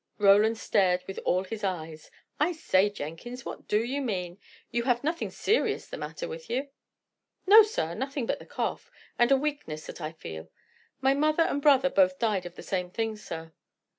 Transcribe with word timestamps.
Roland 0.17 0.57
stared 0.57 1.03
with 1.05 1.19
all 1.25 1.43
his 1.43 1.63
eyes. 1.63 2.09
"I 2.39 2.53
say, 2.53 2.89
Jenkins, 2.89 3.45
what 3.45 3.67
do 3.67 3.83
you 3.83 4.01
mean? 4.01 4.39
You 4.71 4.81
have 4.85 5.03
nothing 5.03 5.29
serious 5.29 5.85
the 5.85 5.95
matter 5.95 6.27
with 6.27 6.49
you?" 6.49 6.69
"No, 7.45 7.61
sir; 7.61 7.93
nothing 7.93 8.25
but 8.25 8.39
the 8.39 8.47
cough, 8.47 8.89
and 9.19 9.31
a 9.31 9.37
weakness 9.37 9.85
that 9.85 10.01
I 10.01 10.13
feel. 10.13 10.49
My 11.01 11.13
mother 11.13 11.43
and 11.43 11.61
brother 11.61 11.91
both 11.91 12.17
died 12.17 12.47
of 12.47 12.55
the 12.55 12.63
same 12.63 12.89
thing, 12.89 13.15
sir." 13.15 13.51